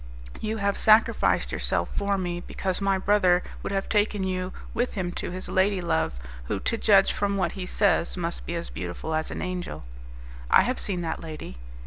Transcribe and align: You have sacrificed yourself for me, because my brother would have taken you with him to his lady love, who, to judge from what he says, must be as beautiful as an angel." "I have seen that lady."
You 0.39 0.57
have 0.57 0.79
sacrificed 0.79 1.51
yourself 1.51 1.87
for 1.95 2.17
me, 2.17 2.39
because 2.41 2.81
my 2.81 2.97
brother 2.97 3.43
would 3.61 3.71
have 3.71 3.87
taken 3.87 4.23
you 4.23 4.51
with 4.73 4.93
him 4.95 5.11
to 5.11 5.29
his 5.29 5.47
lady 5.47 5.79
love, 5.79 6.17
who, 6.45 6.59
to 6.61 6.75
judge 6.75 7.11
from 7.13 7.37
what 7.37 7.51
he 7.51 7.67
says, 7.67 8.17
must 8.17 8.47
be 8.47 8.55
as 8.55 8.71
beautiful 8.71 9.13
as 9.13 9.29
an 9.29 9.43
angel." 9.43 9.83
"I 10.49 10.63
have 10.63 10.79
seen 10.79 11.01
that 11.01 11.21
lady." 11.21 11.59